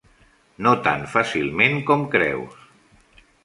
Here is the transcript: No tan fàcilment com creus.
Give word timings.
No 0.67 0.71
tan 0.87 1.03
fàcilment 1.11 1.79
com 1.91 2.09
creus. 2.17 2.69